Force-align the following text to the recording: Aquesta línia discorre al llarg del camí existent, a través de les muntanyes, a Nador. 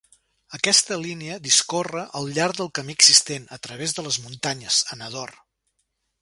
Aquesta 0.57 0.95
línia 1.01 1.35
discorre 1.47 2.05
al 2.21 2.31
llarg 2.37 2.57
del 2.61 2.71
camí 2.79 2.95
existent, 3.01 3.45
a 3.59 3.61
través 3.67 3.95
de 3.99 4.07
les 4.09 4.19
muntanyes, 4.25 4.81
a 4.97 4.99
Nador. 5.05 5.37